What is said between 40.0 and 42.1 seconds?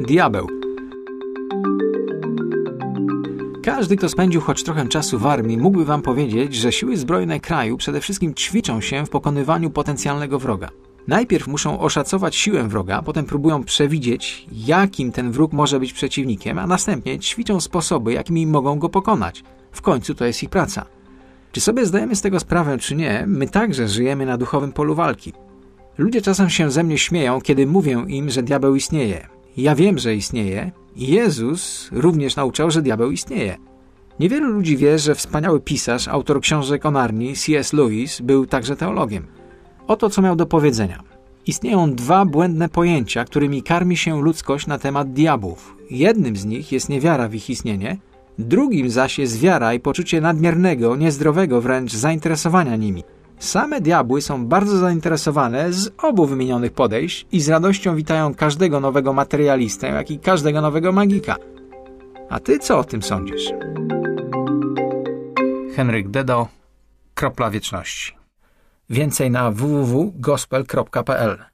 co miał do powiedzenia. Istnieją